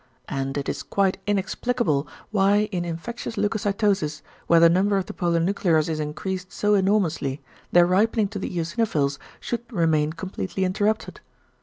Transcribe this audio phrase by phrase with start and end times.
[0.29, 5.87] And it is quite inexplicable why in infectious leucocytosis, where the number of the polynuclears
[5.89, 7.39] is increased so enormously,
[7.71, 11.21] their ripening to the eosinophils should remain completely interrupted.